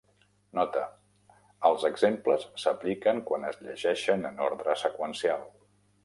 [0.59, 0.83] Nota:
[1.69, 5.45] Els exemples s'apliquen quan es llegeixen en ordre seqüencial.